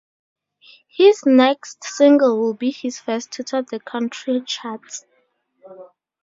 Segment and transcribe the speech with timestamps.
[0.89, 5.05] His next single would be his first to top the country charts.